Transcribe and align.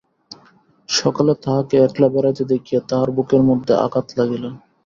সকালে 0.89 1.33
তাহাকে 1.43 1.75
একলা 1.85 2.07
বেড়াইতে 2.13 2.43
দেখিয়া 2.53 2.81
তাঁহার 2.89 3.09
বুকের 3.15 3.41
মধ্যে 3.49 3.73
আঘাত 3.85 4.07
লাগিল। 4.19 4.43